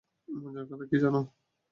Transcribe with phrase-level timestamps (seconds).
[0.29, 1.19] মজার কথা কী জানো?